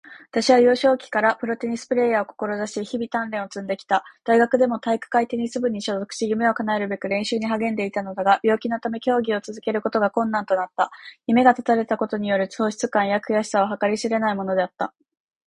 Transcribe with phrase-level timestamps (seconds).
[0.31, 4.03] 私は幼少期からプロテニスプレイヤーを志し、日々鍛錬を積んできた。
[4.23, 10.89] 大学でも体育会テニス部に所属し、夢を叶えるべく練習に励んでいたのだが、病気のため競技を続けることが困難となった。
[11.27, 14.91] 夢が断たれたことによる喪失感や悔しさは計り知れないものであった。